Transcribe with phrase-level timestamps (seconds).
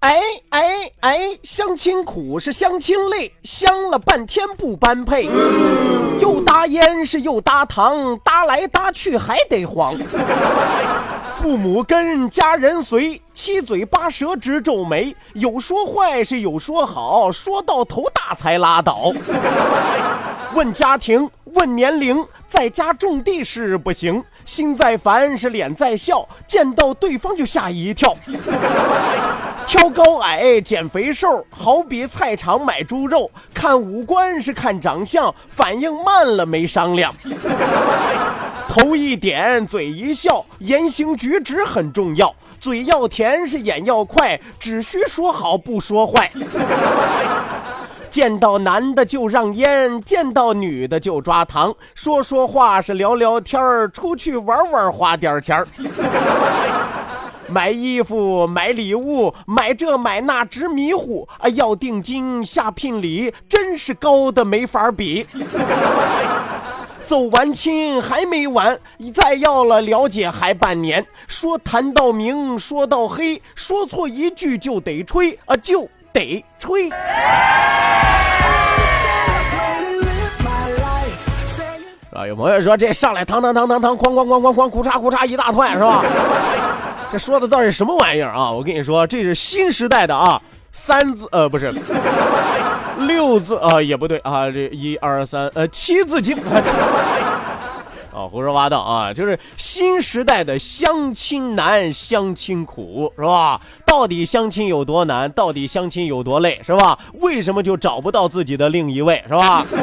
[0.00, 5.28] 哎哎哎，相亲苦是相亲累，相了半天不般配，
[6.20, 9.96] 又搭烟是又搭糖，搭来搭去还得黄。
[11.36, 19.12] 父母跟家人随，七嘴八舌直皱眉，有说坏是有说好，说到头大才拉倒。
[20.54, 28.14] 问家庭，问年龄，在家种地是不行，心在烦是脸在笑，见到对方就吓一跳。
[29.66, 37.12] 挑高矮，减肥瘦，好比菜场买猪肉，看五官是看长相，反应慢了没商量。
[38.68, 42.34] 头一点，嘴一笑，言行举止很重要。
[42.58, 46.30] 嘴要甜是眼要快，只需说好不说坏。
[48.12, 55.66] 见到男的就让烟，见到女的就抓糖，说说话是聊聊天儿，出去玩玩花点钱儿。
[57.48, 61.48] 买衣服、买礼物、买这买那直迷糊啊！
[61.48, 65.26] 要定金、下聘礼，真是高的没法比。
[67.04, 68.78] 走完亲还没完，
[69.14, 71.06] 再要了了解还半年。
[71.26, 76.90] 说谈到明，说到黑，说错一句就得吹啊，就得吹。
[82.14, 86.04] 啊，有朋友说这上来堂堂堂堂堂，哐哐哐哐哐，咕嚓咕嚓一大串是吧？
[87.10, 88.50] 这说的到底什么玩意儿啊？
[88.50, 90.40] 我跟你说，这是新时代的啊，
[90.72, 91.72] 三字呃不是，
[92.98, 96.36] 六字啊、也不对啊，这一二三呃七字经。
[98.14, 99.12] 啊，胡说八道啊！
[99.12, 103.60] 就是新时代的相亲难，相亲苦，是吧？
[103.86, 105.30] 到底相亲有多难？
[105.32, 106.98] 到底相亲有多累，是吧？
[107.14, 109.64] 为什么就找不到自己的另一位，是吧？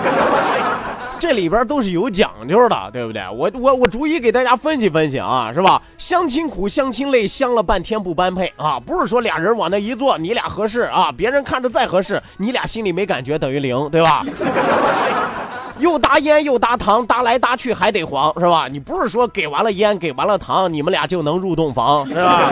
[1.19, 3.21] 这里边都是有讲究的，对不对？
[3.33, 5.81] 我我我逐一给大家分析分析啊，是吧？
[5.97, 8.79] 相亲苦，相亲累，相了半天不般配啊！
[8.79, 14.23] 不是说俩人往那一坐，你俩合适啊，别人看着再合适，你俩心里没感觉等于零，对吧？
[15.79, 18.67] 又搭烟又搭糖，搭来搭去还得黄，是吧？
[18.69, 22.51] 你不是说给完了烟，给完了糖，你们俩就能入洞房，是吧？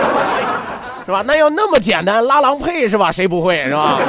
[1.05, 1.23] 是吧？
[1.27, 3.11] 那要那么简单，拉郎配是吧？
[3.11, 3.99] 谁不会是吧？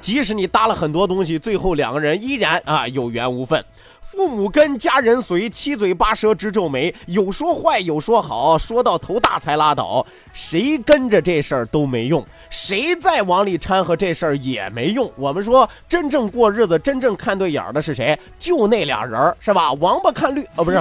[0.00, 3.64] 即使你搭了很多东西，最后两个人依然啊有缘无分。
[4.08, 10.06] 父母跟家人随，七嘴八舌直皱眉，有说坏有说好，说到头大才拉倒。
[10.32, 15.10] 谁跟着这事儿都没用，谁再往里掺和这事儿也没用。
[15.16, 18.16] 我们说，真正过日子、真正看对眼儿的是谁？
[18.38, 19.72] 就那俩人儿，是吧？
[19.82, 20.80] 王八看绿啊，不是？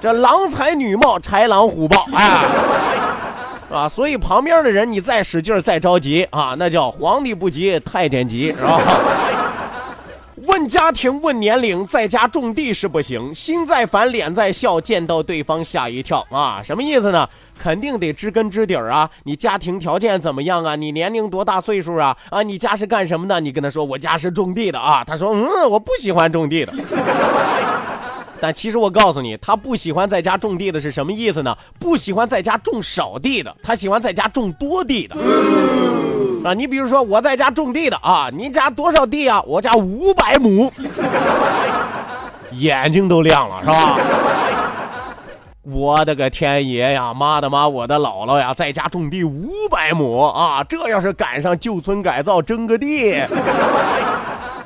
[0.00, 2.44] 这郎才女貌，豺狼虎豹，哎。
[3.72, 8.80] 啊，所以旁边的人你再使劲儿再着急啊，那叫皇帝不急太监急，是吧？
[10.46, 17.28] 问家庭问年龄，在家种地是不行，心在烦脸在笑，见到对方吓一跳啊，什么意思呢？
[17.58, 20.76] 肯定得知根知底儿啊，你家庭条件怎么样啊？
[20.76, 22.16] 你年龄多大岁数啊？
[22.30, 23.40] 啊，你家是干什么的？
[23.40, 26.72] 你跟他说我家是种地的啊，他说嗯，我不喜欢种地的。
[28.38, 31.56] 但其实我告诉你，他不喜欢在家种地的是什么意思呢？
[31.78, 35.16] 不喜欢在家种少地的，他喜欢在家种多地的。
[36.46, 39.42] 啊，你比如说我在家种地的啊，你家多少地啊？
[39.46, 40.70] 我家五百亩，
[42.52, 43.98] 眼睛都亮了是吧？
[45.64, 47.12] 我的个天爷呀！
[47.12, 47.66] 妈的妈！
[47.66, 50.62] 我的姥姥呀，在家种地五百亩啊！
[50.68, 53.14] 这要是赶上旧村改造征个地，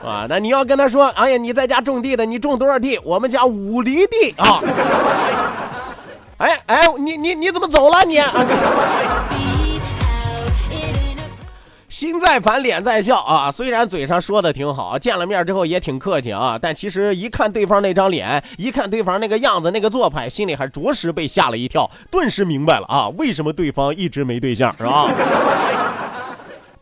[0.05, 3.01] 啊，那你要跟他说，哎呀，你在家种地的，你种多少地？
[3.03, 4.61] 我们家五厘地啊！
[6.37, 8.19] 哎哎，你你你怎么走了你？
[8.19, 8.31] 啊
[11.91, 13.51] 心在烦，脸在笑啊！
[13.51, 25.11] 虽然嘴上说的挺好，见了面之后也挺客气啊，但其实一看对方那张脸，一看对方那个样子、那个做派，心里还着实被吓了一跳，顿时明白了啊，为什么对方一直没对象，是吧？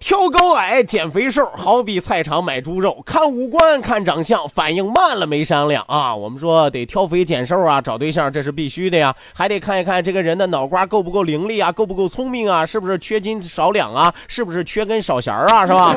[0.00, 6.14] 挑高矮减肥瘦，好比菜场买猪肉，看五官看长相，反应慢了没商量啊！
[6.14, 15.96] 我们说得挑肥拣瘦啊，找对象这是必须的呀，还得看一看这个人的脑瓜够不够伶俐啊，够不够聪明啊，是不是缺斤少两啊，是不是缺根少弦啊，是吧？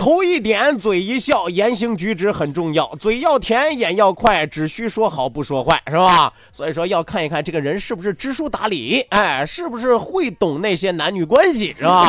[0.00, 2.90] 头一点，嘴一笑，言行举止很重要。
[2.98, 6.32] 嘴要甜，眼要快，只需说好不说坏，是吧？
[6.50, 12.02] 所以说要看一看这个人是不是知书达理，哎，是不是会懂那些男女关系，是吧？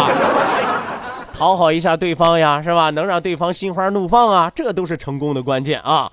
[1.34, 2.90] 讨好一下对方呀，是吧？
[2.92, 6.10] 能让对方心花怒放啊，这都是成功的关键啊。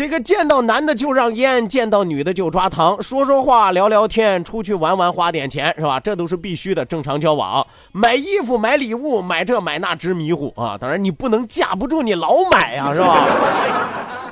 [0.00, 6.00] 这个见到男的就让烟，见到女的就抓糖，说说话，聊聊天，出去玩玩，花点钱，是吧？
[6.00, 7.66] 这都是必须的，正常交往。
[7.92, 10.78] 买衣服、买礼物、买这买那，直迷糊啊！
[10.80, 13.26] 当然你不能架不住你老买呀，是吧？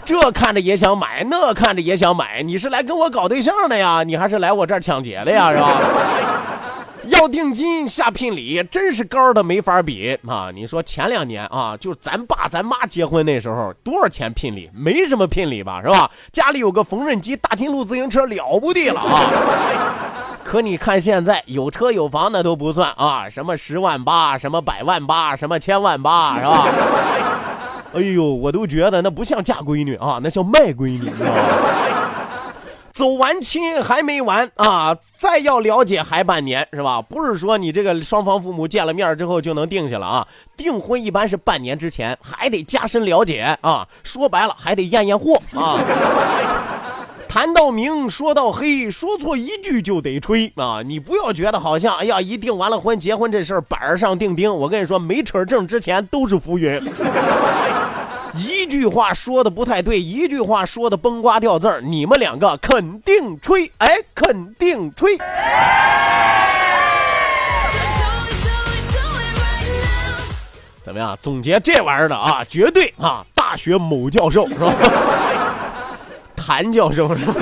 [0.06, 4.02] 这看着也想买，那看着也想买，你是来跟我搞对象的呀？
[4.06, 5.52] 你还是来我这儿抢劫的呀？
[5.52, 5.78] 是吧？
[7.08, 10.50] 要定金下聘礼，真是高的没法比啊！
[10.54, 14.70] 你说前两年啊，就咱爸咱妈结婚那时候，多少钱聘礼？
[14.74, 16.10] 没什么聘礼吧，是吧？
[16.32, 20.38] 家里有个缝纫机、大金鹿自行车，了不地了啊！
[20.44, 26.66] 可你看现在，有车有房那都不算啊，什么十万八，什么百万八，什么千万八，是吧？
[27.94, 31.10] 哎呦，我都觉得那不像嫁闺女啊，那叫卖闺女。
[32.98, 34.96] 走完亲还没完啊！
[35.16, 37.00] 再要了解还半年是吧？
[37.00, 40.26] 不是说你这个双方父母见了面之后就能定下了啊？
[40.56, 43.86] 订婚一般是半年之前，还得加深了解啊！
[44.02, 45.78] 说白了还得验验货啊！
[47.30, 50.82] 谈到明说到黑，说错一句就得吹啊！
[50.84, 56.82] 你不要觉得好像哎呀，一订完了婚结婚这事儿板上钉钉，我跟你说，没扯证之前都是浮云。
[58.34, 65.16] 一句话说的不太对，一句话说的崩瓜掉字儿，你们两个肯定吹，哎，肯定吹。
[70.82, 71.16] 怎么样？
[71.20, 74.72] 总结这玩意儿的啊，绝对啊，大学某教授是吧？
[76.36, 77.34] 谭教授是吧？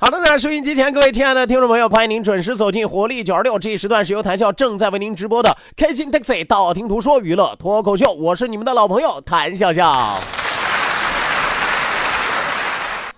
[0.00, 10.16] 好的，那收音机前各位亲爱的听众朋友，欢迎您准时走进活力九二六这一时段是由谈笑正在为您直播的开心 taxi 道听途说娱乐脱口秀，我是你们的老朋友谭笑笑。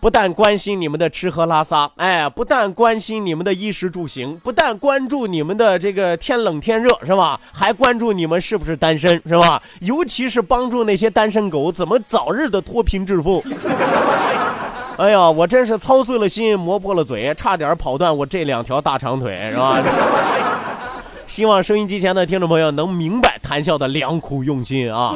[0.01, 7.39] 不但关心你们的吃喝拉撒，哎，不但关心你们的衣食住行，不但关注你们的这个天冷天热是吧？
[7.53, 9.63] 还关注你们是不是单身是吧？
[9.81, 13.45] 尤其是帮助那些单身狗怎么早日的脱贫致富。
[15.01, 19.79] 哎呀，我真是操碎了心，磨破了嘴，差点跑断我这两条大长腿，是吧？
[21.27, 25.15] 希望收音机前的听众朋友能明白谈笑的良苦用心啊！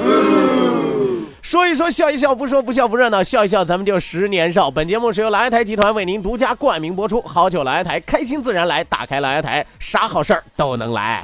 [1.42, 4.70] 说一说，笑一笑，不说不笑不热闹，笑一笑，咱们就十年少。
[4.70, 11.20] 本节目是由来台集团为您独家冠名播出，好酒来台，开心自然来，打开来台，啥好事儿都能来。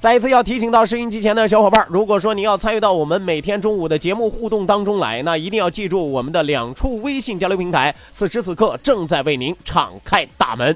[0.00, 10.74] 再一次要提醒到收音机前的小伙伴，如果说你要参与到我们每天中午的节目互动当中来，那一定要记住我们的两处微信交流平台，此时此刻正在为您敞开大门。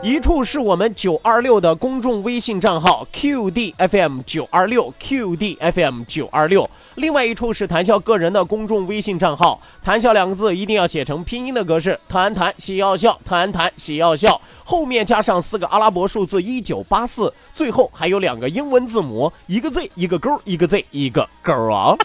[0.00, 21.96] 一处是我们九二六的公众微信账号 QDFM 九二六 QDFM 九二六，另外一处是谈笑个人的公众微信账号，谈笑两个字一定要写成拼音的格式，谈谈喜要笑，谈谈喜要笑，后面加上四个阿拉伯数字一九八四，最后还有两个英文字母，一个 Z 一个勾，一个 Z 一个勾啊。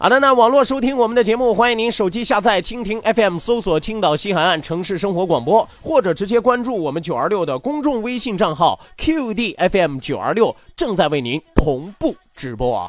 [0.00, 12.88] 好的，那网络收听我们的节目，欢迎您手机下载蜻蜓 FM，搜索青岛西海岸城市生活广播，或者直接关注我们九二六的公众微信账号 QDFM 九二六，正在为您同步直播啊。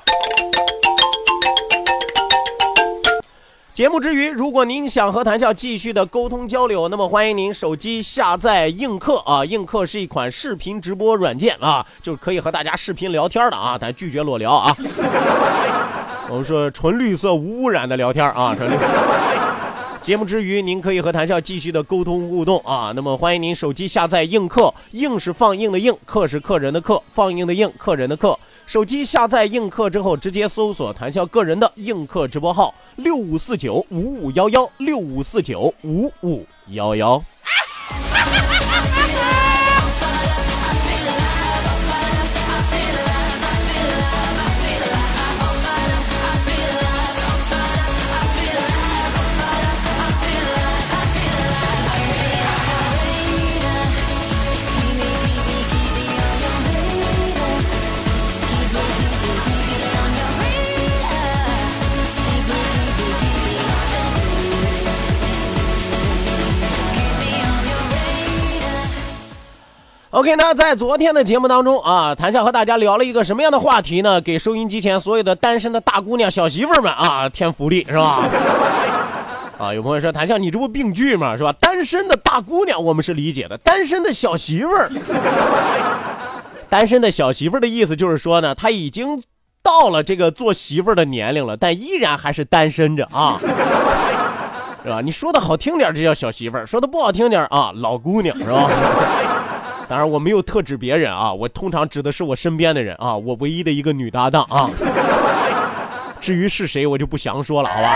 [3.73, 14.71] 节目之余，如果您想和谭笑继续的沟通交流，那么欢迎您手机下载映客啊，映客是一款视频直播软件啊，就可以和大家视频聊天的啊，但拒绝裸聊啊。
[16.29, 18.83] 我们说纯绿色无污染的聊天啊， 纯绿色。
[19.99, 22.93] 节目之余，您可以和谭笑继续的沟通互动啊。
[22.95, 28.37] 那么欢迎您手机下载映客，映是放映的映，客是客人的客，放映的映，客人的客。
[28.65, 37.21] 手机下载映客之后，直接搜索谭笑个人的映客直播号六五四九五五幺幺六五四九五五幺幺。
[70.19, 74.19] OK，那在昨天的节目当中啊，谭笑和大家聊了一个什么样的话题呢？
[74.19, 78.27] 给收音机前所有的单身的大姑娘、小媳妇们啊添福利是吧？
[79.57, 81.37] 啊，有朋友说谭笑，你这不病句吗？
[81.37, 81.53] 是吧？
[81.53, 84.91] 单身的大姑娘我们是理解的，单身的小媳妇儿，
[86.67, 89.23] 单身的小媳妇儿的意思就是说呢，她已经
[89.63, 93.37] 到了这个做媳妇儿的年龄了，但依然还是单身着啊。
[94.83, 94.99] 是吧？
[95.01, 98.69] 你说的好听点，这叫小媳妇儿；说的不好听点啊，老姑娘是吧？
[99.89, 104.69] 当然，我没有特指别人啊，我通常指的是我身边的人啊，我唯一的一个女搭档啊。
[106.21, 107.89] 至于是谁，我就不详说了，好吧？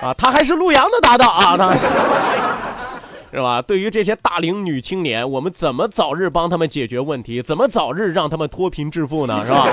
[0.00, 1.76] 啊，她还是陆阳的搭档啊，她
[3.30, 3.60] 是吧？
[3.60, 7.42] 对于这些大龄女青年，我们怎么早日帮他们解决问题？
[7.42, 9.44] 怎么早日让他们脱贫致富呢？
[9.44, 9.66] 是吧？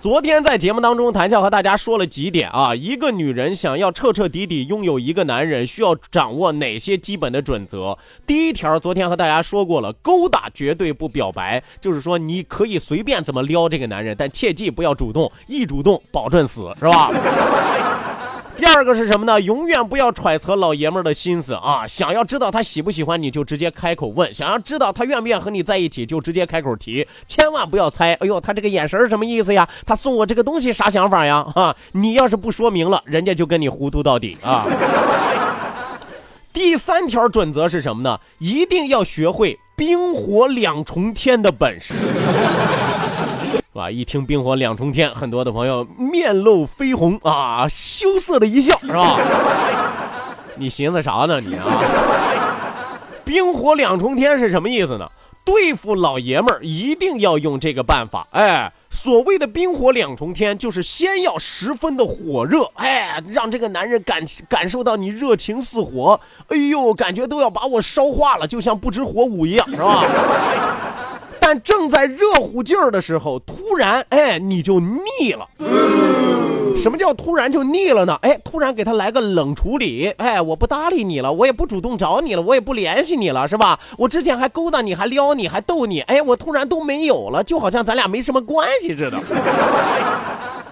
[0.00, 2.72] 昨天在节目当中，谭笑和大家说了几点啊。
[2.72, 7.98] 一个女人想要彻彻底底拥有一个男人，需要掌握哪些基本的准则？
[8.24, 17.10] 第一条，昨天和大家说过了，勾搭绝对不表白，就是说你可以随便怎么撩这个男人，但切记不要主动，一主动保准死，是吧？
[18.58, 19.40] 第二个是什么呢？
[19.40, 21.86] 永远不要揣测老爷们儿的心思啊！
[21.86, 27.06] 想要知道他喜不喜欢你，就直接开口问；想要知道他愿不愿意和你在一起，就直接开口提。
[27.28, 29.68] 千万不要猜，哎呦，他这个眼神什么意思呀？
[29.86, 31.46] 他送我这个东西啥想法呀？
[31.54, 34.66] 啊，你要是不说明了，人家就跟你糊涂到底啊！
[36.52, 38.18] 第三条准则是什么呢？
[38.38, 41.94] 一定要学会冰火两重天的本事。
[43.78, 43.88] 是吧？
[43.88, 49.16] 一听冰火两重天，很多的朋友面露绯红啊，羞涩的一笑，是吧？
[50.58, 51.64] 你寻思啥呢你啊？
[53.24, 55.08] 冰火两重天是什么意思呢？
[55.44, 58.26] 对付老爷们儿一定要用这个办法。
[58.32, 66.18] 哎，所谓的冰火两重天，就是先要十分的火热，哎，让这个男人感感受到你热情似火，
[66.48, 70.04] 哎呦，感觉都要把我烧化了，就像不知火舞一样，是吧？
[71.50, 75.48] 但正在热乎劲儿的时候，突然，哎，你就腻了。
[76.76, 78.18] 什么叫突然就腻了呢？
[78.20, 83.80] 哎，突然给他来个冷处理，哎，我不搭理你了，我也不主动找你了，我也不联系你了，是吧？
[83.96, 89.18] 我之前还勾搭你，还撩你，还逗你，哎，我突然都没有了，就好像咱俩没什么关系似的。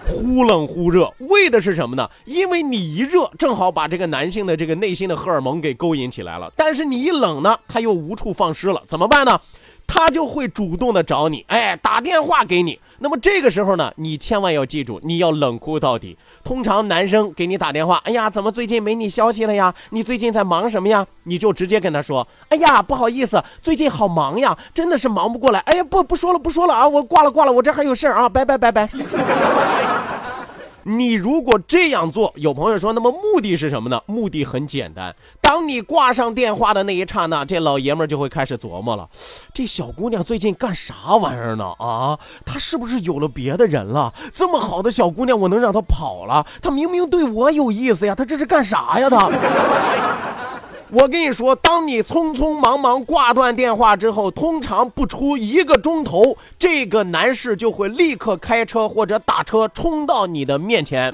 [0.05, 2.07] 忽冷忽热，为的是什么呢？
[2.25, 6.53] 因为你一热，正好把这个男性的这个内心的荷尔蒙给勾引起来了。
[6.55, 9.41] 但是你一冷呢，他又无处放矢了，怎么办呢？
[9.87, 12.79] 他就会主动的找你，哎，打电话给你。
[12.99, 16.17] 那么这个时候呢，你千万要记住，你要冷酷到底。
[16.43, 19.73] 通常男生给你打电话，哎呀，怎么最近没你消息了呀？
[19.91, 21.05] 你最近在忙什么呀？
[21.23, 25.59] 你就直接跟他说，哎呀，不好意思，最近好忙呀，真的是忙不过来。
[25.59, 28.89] 哎呀，不不说了，不说了啊，我挂了挂了，我这还有事儿啊，拜拜拜拜。
[30.89, 34.01] 你如果这样做，有朋友说，那么目的是什么呢？
[34.05, 39.09] 目的很简单，当你挂上电话的那一刹那，这老爷们儿就会开始琢磨了：
[39.53, 41.73] 这小姑娘最近干啥玩意儿呢？
[41.77, 44.13] 啊，她是不是有了别的人了？
[44.31, 46.45] 这么好的小姑娘，我能让她跑了？
[46.61, 49.09] 她明明对我有意思呀，她这是干啥呀？
[49.09, 49.29] 她。
[50.89, 61.13] 我跟你说，当你匆匆忙忙挂断电话之后，通常不出一个钟头，这个男士就会立刻开车或者打车冲到你的面前。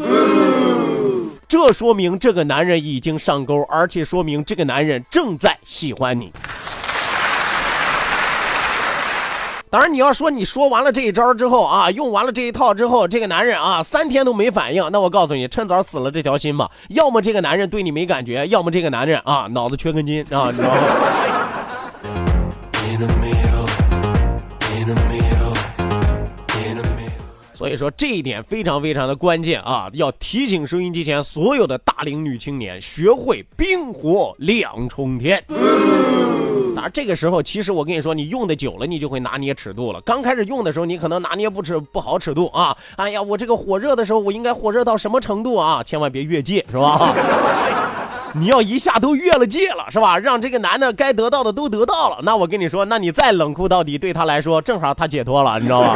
[1.47, 6.31] 这说明这个男人已经上钩，而且说明这个男人正在喜欢你。
[9.73, 16.69] 当然，你要说你说完了这一招之后啊，用完了这一套之后，这个男人啊三天都没反应，那我告诉你，趁早死了这条心吧。
[16.89, 20.75] 要么这个男人对你没感觉，要么这个男人啊脑子缺根筋啊，你知道吗？
[27.55, 35.43] 所以说这一点非常非常的关键啊，要提醒收音机前所有的大龄女青年，学会冰火两重天。
[36.75, 40.01] 那，这个时候其实我跟你说，你用的久了，你就会拿捏尺度了。
[40.01, 42.75] 刚开始用的时候，你可能拿捏不尺不好尺度啊。
[42.95, 45.83] 哎呀，我这个火热的时候，我应该火热到什么程度啊？
[45.83, 47.13] 千万别越界，是吧？
[48.35, 50.17] 你要一下都越了界了，是吧？
[50.17, 55.95] 让这个男的该得到的都得到了，那我跟你说，那你再冷酷到底，对他来说正好他解脱了，你知道吧？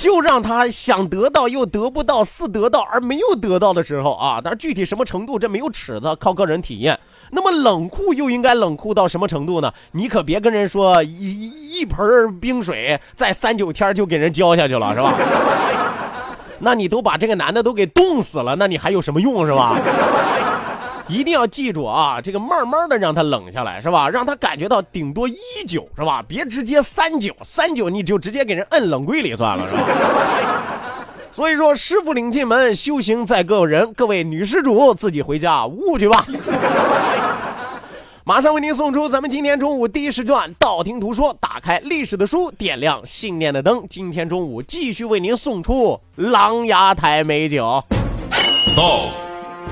[0.00, 4.40] 就让他想得到又得不到，似得到而没有得到的时候啊！
[4.42, 6.98] 但是具体什么程度，这没有尺子，靠个人体验。
[7.32, 9.70] 那么冷酷又应该冷酷到什么程度呢？
[9.92, 15.12] 你可别跟人说一一盆冰水在三九天就给人浇下去了，是吧？
[16.60, 19.78] 那你都把这个男的都给冻死了，那你还有什么用，是吧？
[21.10, 24.08] 一定要记住啊，这个慢慢的让他冷下来，是吧？
[24.08, 25.36] 让他感觉到顶多一
[25.66, 26.24] 九，是吧？
[26.26, 29.82] 别直接三九，三九你就直接给人摁冷柜里算了，是吧？
[31.32, 36.24] 所以说，师傅领进门，修行在个人，各位女施主自己回家悟去吧。
[38.24, 43.84] 马上为您送出咱们今天中午第一时段道听途说，打开历史的书，点亮信念的灯。
[43.90, 47.82] 今天中午继续为您送出狼牙台美酒。
[48.76, 49.06] 道，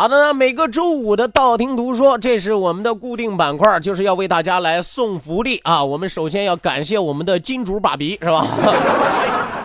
[0.00, 5.82] 好的呢，每个周五的道听途说，这是我们的固定板块，就是要为大家来送福利啊。
[5.82, 8.46] 我们首先要感谢我们的金主爸比，是吧？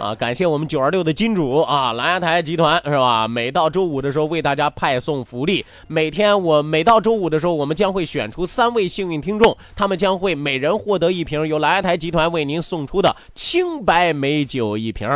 [0.00, 3.28] 啊，感谢我们九二六的金主啊，蓝牙台集团是吧？
[3.28, 15.08] 每到周五的时候为大家派送福利，每天我每到周五的时候，我们将会选出三位幸运听众，他们将会每人获得一瓶由蓝牙台集团为您送出的清白美酒一瓶。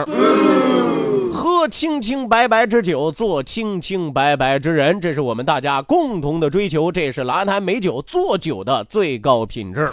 [1.33, 9.91] 喝清清白白之酒，做清清白白之人，这是我们大家共同的追求，这也是蓝牙台美酒做酒的最高品质。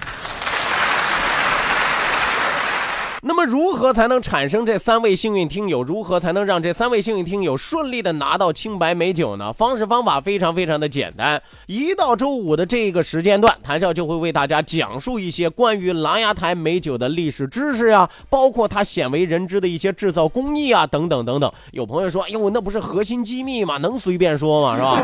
[3.23, 5.83] 那么，如何才能产生这三位幸运听友？
[5.83, 9.53] 如何才能让这三位幸运听友顺利的拿到清白美酒呢？
[9.53, 11.39] 方式方法非常非常的简单。
[11.67, 21.51] 一到周五的这个时间段，谭笑就会为大家讲述一些关于狼牙台美酒的历史知识呀，包括它鲜为人知的一些制造工艺啊，等等等等。
[21.73, 23.77] 有朋友说：“哎呦，那不是核心机密吗？
[23.77, 24.75] 能随便说吗？
[24.75, 24.99] 是吧？”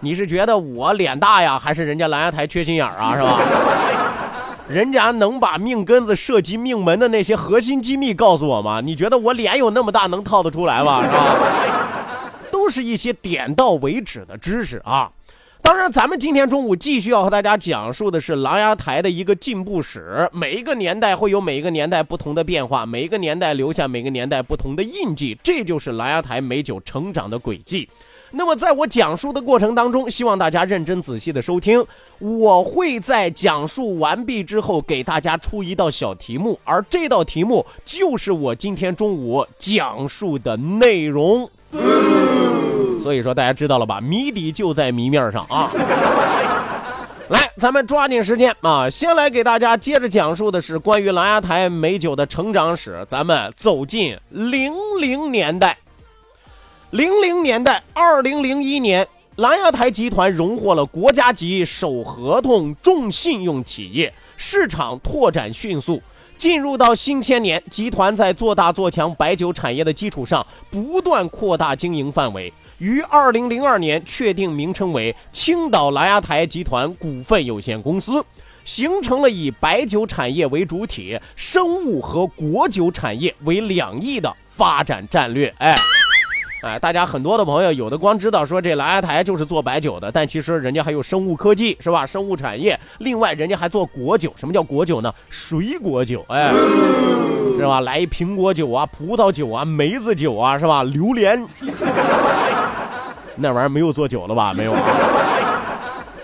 [0.00, 3.14] 你是觉得我脸大呀，还是人家狼牙台缺心眼儿啊？
[3.14, 3.38] 是吧？
[4.72, 8.80] 人家能把命根子涉及命门的那些核心机密告诉我吗？
[8.80, 11.02] 你觉得我脸有那么大能套得出来吗？
[11.04, 12.32] 是吧？
[12.50, 15.10] 都是一些点到为止的知识啊。
[15.60, 20.26] 当然，咱们今天中午继续要和大家讲述的是琅琊台的一个进步史。
[20.32, 27.86] 每一个年代会有每一个年代不同的变化，每一个年代留下每个年代不同的印记，这就是琅琊台美酒成长的轨迹。
[28.34, 31.84] 那么，在我讲述的过程当中，希望大家认真仔细的收听。
[32.18, 41.48] 我会在讲述完毕之后给大家出一道小题目，而这道题目就是我今天中午讲述的内容。
[43.00, 44.00] 所以说，大家知道了吧？
[44.00, 45.70] 谜底就在谜面上啊！
[47.28, 53.04] 来，咱们抓紧时间啊，先来给大家接着讲述的是关于狼牙台美酒的成长史。
[53.06, 55.76] 咱们走进零零年代。
[56.92, 66.02] 零零年代，二零零一年，蓝牙台集团荣获了国家级首合同重信用企业，市场拓展迅速。
[66.36, 72.52] 进入到新千年，集团在做大做强白酒产业的基础上，不断扩大经营范围。
[72.76, 78.22] 于二零零二年确定名称为青岛蓝牙台集团股份有限公司，
[78.66, 85.54] 形成了以白酒产业为主体，生物和果酒产业为两翼的发展战略。
[85.56, 85.74] 哎。
[86.62, 92.06] 哎，大家很多的朋友有的光知道说这蓝牙台就是做白酒的，但其实人家还有生物科技，是吧？
[92.06, 94.32] 生物产业，另外人家还做果酒。
[94.36, 95.12] 什么叫果酒呢？
[95.28, 96.52] 水果酒，哎，
[97.58, 97.80] 是吧？
[97.80, 100.84] 来一苹果酒啊，葡萄酒啊，梅子酒啊，是吧？
[100.84, 101.44] 榴莲，
[103.34, 104.54] 那玩意儿没有做酒了吧？
[104.54, 104.72] 没有，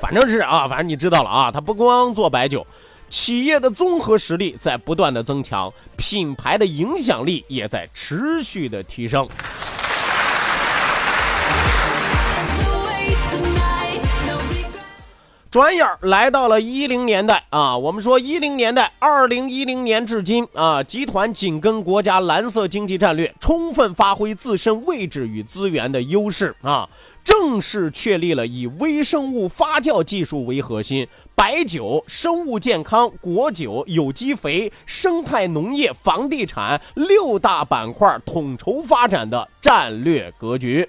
[0.00, 2.64] 反正是啊，反正你知道了啊，他不光做白酒，
[3.08, 9.28] 企业的综合实力在不断的增强，品牌的影响力也在持续的提升。
[15.50, 26.86] 转眼来到了一零年代啊，我们说一零年代，二零一零年至今啊，集团紧跟国家蓝色经济战略，充分发挥自身位置与资源的优势啊，
[27.24, 40.86] 正式确立了以微生物发酵技术为核心，白酒、生物健康、果酒、有机肥、生态农业、房地产六大板块统筹发展的战略格局。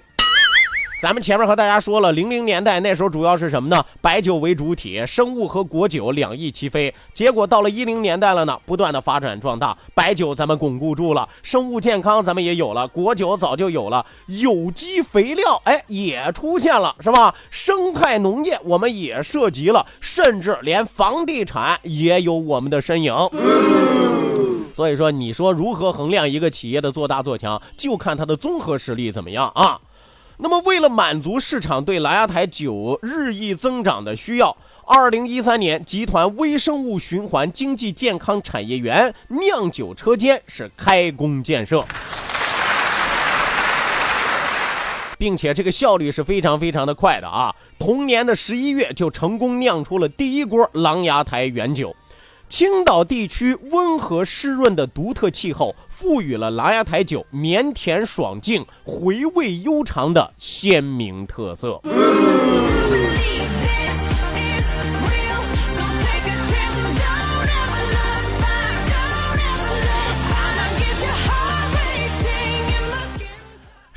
[1.00, 3.82] 咱们前面和大家说了，零零年代那时候主要是什么呢？
[4.02, 6.94] 白酒为主体，生物和果酒两翼齐飞。
[7.14, 17.34] 结果到了一零年代了呢，不断的发展壮大，白酒咱们巩固住了，生物健康咱们也有了，果酒早就有了，有机肥料哎也出现了，是吧？
[17.50, 23.14] 生态农业我们也涉及了，甚至连房地产也有我们的身影。
[24.74, 29.80] 所以说，你说如何衡量一个企业的做大做强，就看它的综合实力怎么样啊？
[30.42, 41.84] 那么，为了满足市场对蓝牙台酒日益增长的需要，二零一三年，集团微生物循环经济健康产业园酿酒车间是开工建设，
[45.18, 47.54] 并且这个效率是非常非常的快的啊！
[47.78, 51.94] 同年的十一月就成功酿出了第一锅狼牙台原酒。
[52.48, 61.78] 青岛地区温和湿润的独特气候，赋予了琅琊台酒绵甜爽净、回味悠长的鲜明特色。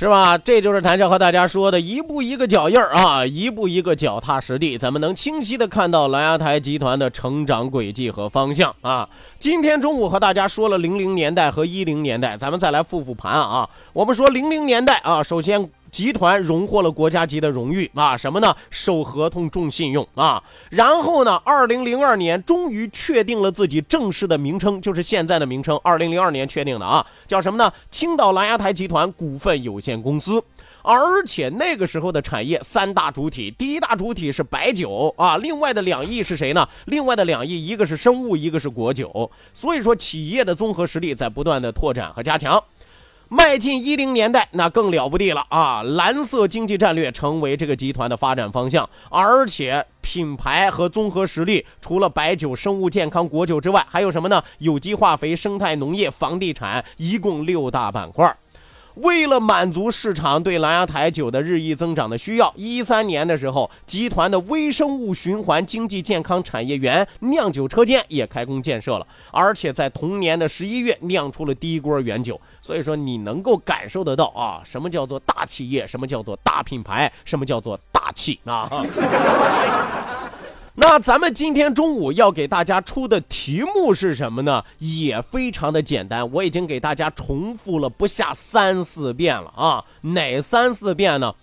[0.03, 0.37] 是吧？
[0.37, 9.07] 这就是谭笑和大家说的一步一个脚印儿啊，一步一个脚踏实地，咱们能清晰的看到蓝牙台集团的成长轨迹和方向啊。
[9.39, 13.69] 今天中午和大家说了零零年代和一零年代，咱们再来复复盘啊。
[13.93, 15.69] 我们说零零年代啊，首先。
[15.93, 18.53] 集团荣获了国家级的荣誉啊，什么呢？
[18.71, 20.43] 守合同、重信用啊。
[20.71, 25.79] 然后呢，二零零二年终于确定了自己正式的名称，就是现在的名称。
[25.83, 27.71] 二零零二年确定的啊，叫什么呢？
[27.91, 30.43] 青岛蓝牙台集团股份有限公司。
[30.85, 36.67] 而且那个时候的产业三大主体，第一大主体是白酒啊，另外的两亿是谁呢？
[36.87, 39.31] 另外的两亿，一个是生物，一个是果酒。
[39.53, 42.61] 所以说，企业的综合实力在不断的拓展和加强。
[43.35, 45.81] 迈进一零年代，那更了不地了啊！
[45.81, 54.43] 蓝色经济战略成为这个集团的发展方向，而且品牌和综合实力，除了白酒、生物健康、果酒之外，还有什么呢？
[54.59, 58.37] 有机化肥、生态农业、房地产，一共六大板块。
[58.95, 72.39] 为了满足市场对蓝牙台酒的日益增长的需要，一三年的时候，集团的微生物循环经济健康产业园酿酒车间也开工建设了，而且在同年的十一月酿出了第一锅原酒。
[72.61, 78.69] 所以说，你能够感受得到啊，什么叫做大企业，什么叫做大品牌，什么叫做大气啊！
[80.75, 84.63] 那咱们今天中午要给大家出的题目是什么呢？
[84.79, 89.85] 也非常的简单，我已经给大家重复了不下三四遍了啊！
[90.01, 91.35] 哪三四遍呢？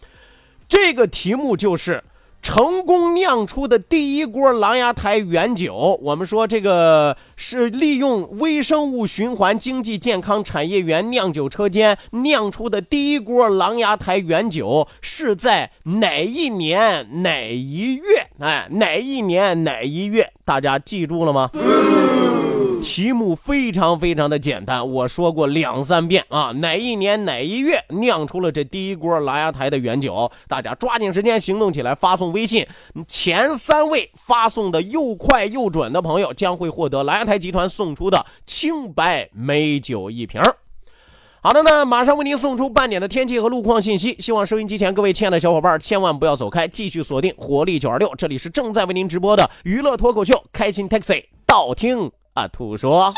[0.69, 2.03] 这个题目就是。
[2.42, 18.29] 成功酿出的第一锅狼牙台原酒，我们说这个是利用微生物循环经济健康产业园酿酒车间酿出的第一锅狼牙台原酒，是在哪一年哪一月？
[18.38, 20.33] 哎，哪一年哪一月？
[20.44, 21.50] 大家记住了吗？
[22.81, 30.31] 题目非常非常的简单，我说过两三遍啊，哪一年哪一月酿出了这第一锅狼牙台的原酒？
[30.49, 32.66] 大家抓紧时间行动起来，发送微信，
[33.07, 40.40] 前三位发送的又快又准的朋友将会获得蓝牙台集团送出的清白美酒一瓶。
[41.43, 44.16] 好的呢，马上为您送出半点的天气和路况信息。
[44.19, 51.14] 希望收音机前各位亲爱的小伙伴千万不要走开，继续锁定活力九二六，这里是正在为您直播的娱乐脱口秀《开心 Taxi》，
[51.47, 52.11] 道听。
[52.35, 53.12] 阿，兔说。